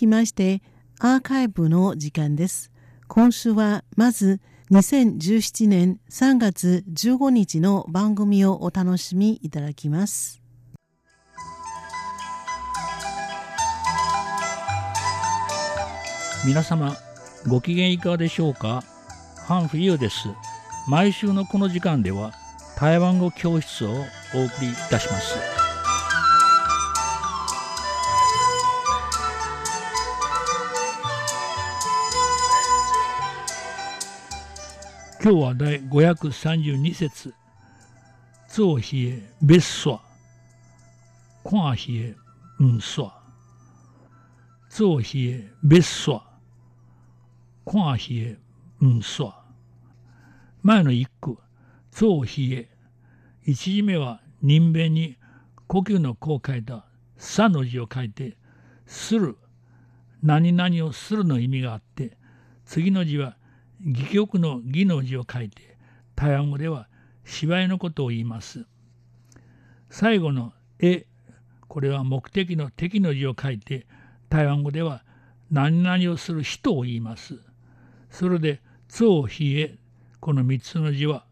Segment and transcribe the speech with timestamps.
[0.00, 0.62] きまして
[0.98, 2.70] アーカイブの時間です。
[3.06, 10.40] 今週はまず2017年3月15日の番組をお楽しみいただきます。
[16.46, 16.96] 皆様
[17.46, 18.82] ご機嫌いかがでしょうか？
[19.46, 20.28] ハンフユーです。
[20.88, 22.32] 毎週のこの時間では
[22.78, 25.59] 台湾語教室をお送りいたします。
[35.22, 37.34] 今日は第532節
[38.48, 40.00] 「造冷え別所
[41.44, 42.16] 看冷え
[42.58, 43.12] うん所
[44.70, 46.22] 造冷え別所
[47.66, 48.38] 看冷え
[48.80, 49.34] うん所」
[50.64, 51.36] 前の一句
[51.92, 52.70] 「造冷え」
[53.44, 55.18] 一字目は人弁に
[55.66, 56.86] 呼吸のこう書いた
[57.18, 58.38] 「さ」の字を書いて
[58.86, 59.36] 「する」
[60.24, 62.16] 何々をするの意味があって
[62.64, 63.36] 次の字は
[63.86, 65.76] 戯曲の義の字を書いて
[66.14, 66.88] 台湾語では
[67.24, 68.66] 芝居のことを言います。
[69.88, 71.06] 最後の絵
[71.68, 73.86] これは目的の敵の字を書いて
[74.28, 75.02] 台湾語では
[75.50, 77.40] 何々をする人を言います。
[78.10, 79.78] それで造比へ
[80.20, 81.24] この三つの字は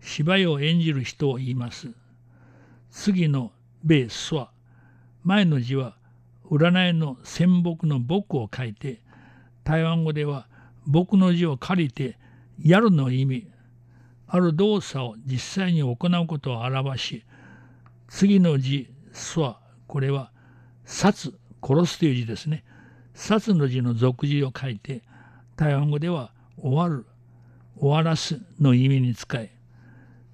[0.00, 1.88] 芝居を演じる人を言います。
[2.90, 3.52] 次の
[3.84, 4.50] 米スは
[5.22, 5.96] 前の字は
[6.50, 9.00] 占いの仙木の木を書いて
[9.64, 10.46] 台湾語では
[10.86, 12.18] 僕の字を借りて
[12.60, 13.48] やるの意味
[14.26, 17.24] ある動作を実際に行うことを表し
[18.08, 20.30] 次の字「す」はこれは
[20.84, 22.64] 「殺」殺すという字ですね
[23.14, 25.02] 殺の字の俗字を書いて
[25.56, 27.06] 台湾語では「終わる」
[27.78, 29.50] 「終わらす」の意味に使い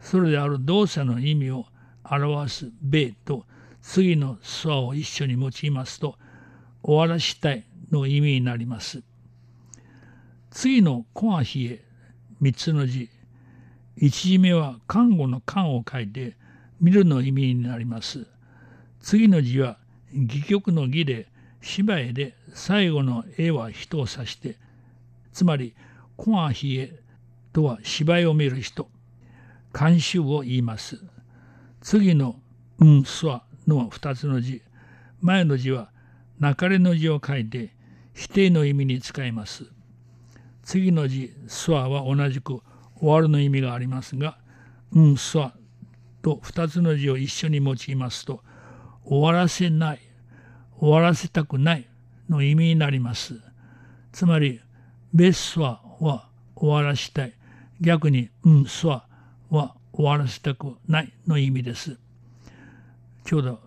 [0.01, 1.67] それである動作の意味を
[2.05, 3.47] 表す「米」と
[3.83, 6.17] 次の「す」を一緒に用いますと
[6.83, 9.03] 「終わらしたい」の意味になります。
[10.51, 11.85] 次の「コアヒエ」
[12.41, 13.11] 三つの字
[13.97, 16.37] 一字目は看護の「看」を書いて
[16.81, 18.27] 見るの意味になります。
[19.00, 19.78] 次の字は
[20.12, 21.28] 戯曲の義で
[21.61, 24.56] 芝居で最後の絵は人を指して
[25.33, 25.75] つまり
[26.17, 26.99] 「コアヒエ」
[27.53, 28.89] とは芝居を見る人
[29.78, 30.99] 監修を言います。
[31.81, 32.41] 次の
[32.78, 34.62] 「うんすわ」の二つの字
[35.21, 35.91] 前の字は
[36.39, 37.75] 「なかれ」の字を書いて
[38.15, 39.78] 否定の意味に使います。
[40.69, 42.61] 次の字「スワ」は同じく
[43.01, 44.37] 「終わる」の意味がありますが
[44.93, 45.55] 「うんスワ」
[46.21, 48.45] と2つの字を一緒に用いますと
[49.03, 50.01] 「終わらせない」
[50.78, 51.89] 「終わらせたくない」
[52.28, 53.41] の意味になります。
[54.12, 54.61] つまり
[55.15, 57.33] 「ベスワ」は終わらせたい
[57.81, 59.07] 逆に「うんスワ」
[59.49, 61.99] は終わらせたくないの意味です。
[63.25, 63.61] ちょうど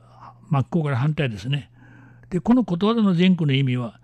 [0.52, 1.72] 真っ向から反対ですね。
[2.30, 4.00] でこのことわざの前句の意味は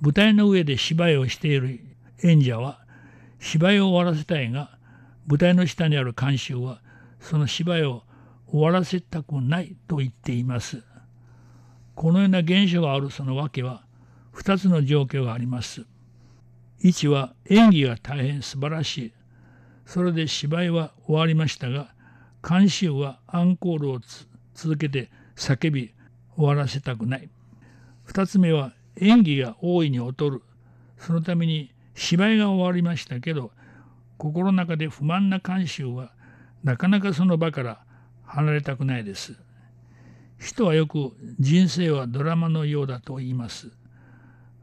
[0.00, 1.91] 舞台の上で芝居をしている
[2.22, 2.80] 演者は
[3.38, 4.78] 芝居を終わらせたいが
[5.26, 6.80] 舞台の下にある観衆は
[7.20, 8.02] その芝居を
[8.48, 10.82] 終わらせたくないと言っています。
[11.94, 13.84] このような現象があるその訳は
[14.34, 15.84] 2つの状況があります。
[16.82, 19.12] 1は演技が大変素晴らしい。
[19.86, 21.92] それで芝居は終わりましたが
[22.40, 24.00] 観衆はアンコールを
[24.54, 25.92] 続けて叫び
[26.36, 27.30] 終わらせたくない。
[28.08, 30.42] 2つ目は演技が大いに劣る。
[30.98, 33.52] そのために芝居が終わりましたけど
[34.18, 36.12] 心の中で不満な慣習は
[36.64, 37.84] なかなかその場から
[38.24, 39.34] 離れたくないです。
[40.38, 43.70] 人はよく人生はドラマのようだと言います。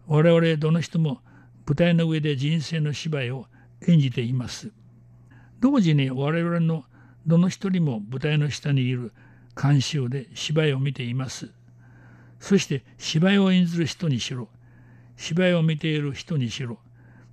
[0.07, 1.21] 我々どの人も
[1.65, 3.45] 舞台の上で人生の芝居を
[3.87, 4.71] 演じています。
[5.59, 6.83] 同時に我々の
[7.27, 9.11] どの一人も舞台の下にいる
[9.61, 11.49] 監修で芝居を見ています。
[12.39, 14.47] そして芝居を演ずる人にしろ、
[15.17, 16.79] 芝居を見ている人にしろ、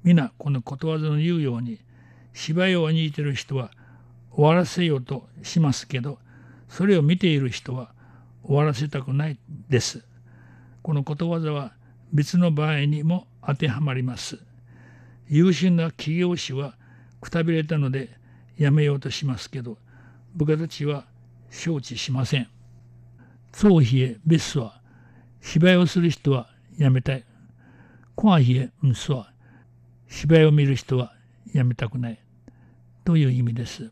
[0.06, 1.80] 皆このことわざの言うように
[2.32, 3.72] 芝居を演じてる人は
[4.30, 6.18] 終わらせようとしますけど
[6.68, 7.90] それを見ている人は
[8.44, 10.04] 終わらせたくないです。
[10.82, 11.72] このことわざは
[12.12, 14.38] 別の場合にも当てはまります。
[15.28, 16.76] 優秀な企業士は
[17.20, 18.10] くたびれたので
[18.56, 19.76] やめようとしますけど
[20.36, 21.04] 部下たちは
[21.50, 22.48] 承知しません。
[23.50, 24.80] 造冷えベスは
[25.40, 26.48] 芝居をする人は
[26.78, 27.24] やめたい。
[28.14, 29.32] コア冷えンスは
[30.08, 31.12] 芝居を見る人は
[31.52, 32.18] やめたくない
[33.04, 33.90] という意味です。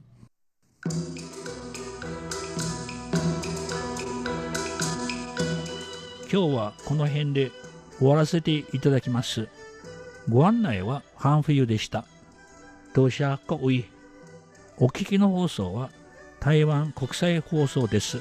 [6.32, 7.52] 今日はこの辺で
[7.98, 9.48] 終わらせていただきます。
[10.28, 12.04] ご案内はハンフユでした。
[12.92, 13.84] 当社かおい。
[14.78, 15.90] お聞きの放送は
[16.40, 18.18] 台湾国際放送です。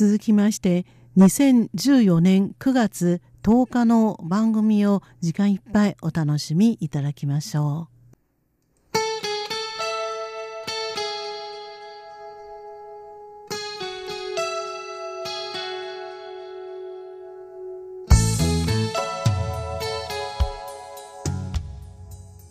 [0.00, 0.86] 続きまして
[1.18, 8.96] 2014年9月10日の番組を時間いっぱいお楽しみいただきましょう。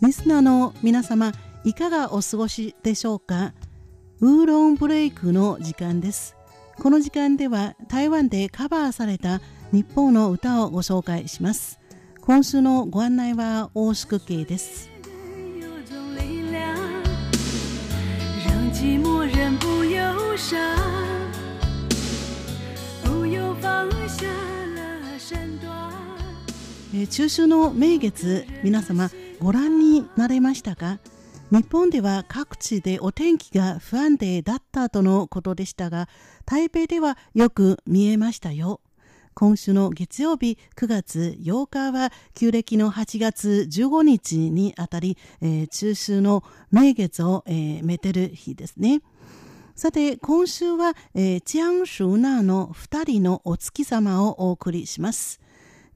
[0.06, 1.32] リスナーの皆様
[1.64, 3.54] いかがお過ごしでしょうか？
[4.20, 6.36] ウーロンブレイクの時間です
[6.82, 11.78] この時間では台湾でカバーされた日本の歌をご紹介します。
[12.22, 14.88] 今週のご案内は大宿慶です。
[27.10, 30.98] 中秋の名月皆様ご覧になれましたか？
[31.50, 36.08] 日本では各地でお天気が不安定だったとのことでしたが
[36.46, 38.80] 台北ではよく見えましたよ。
[39.34, 49.02] 今週の月曜日9月8日は旧暦の8月15日にあたり、えー、中秋の名月を、えー、めてる日ですね。
[49.74, 55.40] さて今週は、えー、チャンシューナーの2人のお月様をお送りします。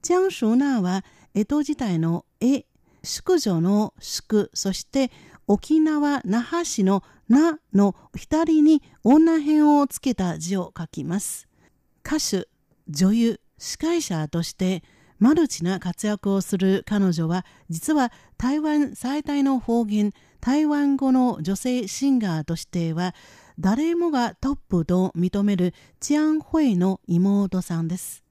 [0.01, 2.65] チャンシューナーは江戸時代の絵
[3.05, 5.11] 宿女の宿、そして
[5.47, 11.47] 沖縄那覇市のなの左に女編をつけた字を書きます。
[12.05, 12.47] 歌手、
[12.87, 14.83] 女優、司会者として
[15.19, 20.11] マルチな活躍をする彼女は実は台湾最大の方言
[20.41, 23.15] 台湾語の女性シンガーとしては
[23.57, 28.23] 誰もがトップと認めるチアン・ホイの妹さんです。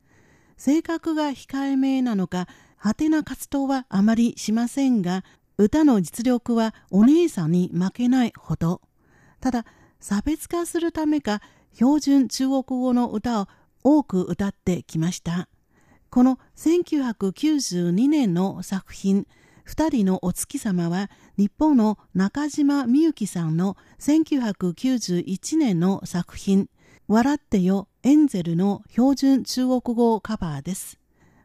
[0.56, 2.46] 性格が控えめなのか
[2.76, 5.24] 派手な活動はあまりしませんが、
[5.56, 8.80] 歌の実力はお姉さんに負けないほど。
[9.40, 9.64] ただ、
[10.00, 11.40] 差別化するためか、
[11.72, 13.48] 標準中国語の歌を
[13.82, 15.48] 多く歌ってきました。
[16.10, 19.26] この1992年の作品、
[19.64, 26.68] 二人のお月様は日本の中島みゆきさんの1991年の作品、
[27.08, 30.98] 笑ってよエンゼルの標準中国語カバーです。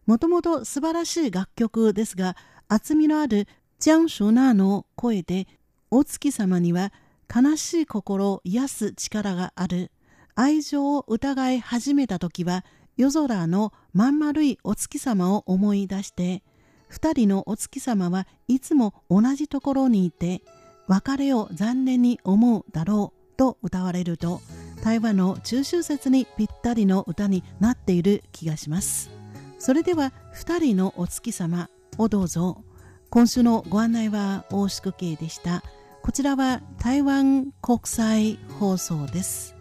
[0.06, 2.36] もともと素晴らしい楽曲ですが、
[2.68, 3.48] 厚みのある
[3.80, 5.48] ジャン・シュナーの声で、
[5.90, 6.92] お月様には
[7.34, 9.90] 悲しい心を癒す力がある。
[10.36, 12.66] 愛情を疑い始めた時は、
[12.98, 16.44] 夜空のまん丸いお月様を思い出して、
[16.90, 20.42] 二人のお月様はいつも同じところにいて、
[20.88, 24.42] 別れを残念に思うだろうと歌われると、
[24.84, 29.10] 台湾の中秋節にぴったりの歌になっている気がします。
[29.58, 32.66] それでは2人のお月様をどうぞ
[33.12, 35.64] 今週のご案内は大宿慶でした。
[36.04, 39.56] こちらは台湾国際放送です。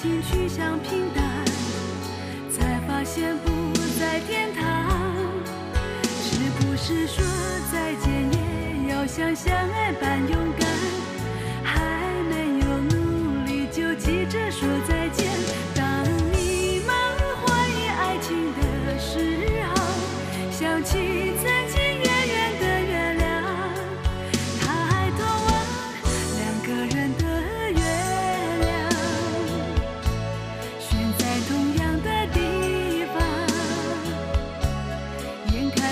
[0.00, 1.24] 心趋向平淡，
[2.52, 4.62] 才发现不在天堂。
[6.04, 7.24] 是不是说
[7.72, 10.67] 再见也要像相爱般勇敢？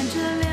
[0.09, 0.46] 这里。